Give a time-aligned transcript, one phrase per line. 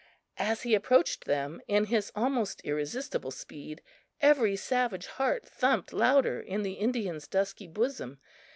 [0.39, 3.83] As he approached them in his almost irresistible speed,
[4.19, 8.17] every savage heart thumped louder in the Indian's dusky bosom.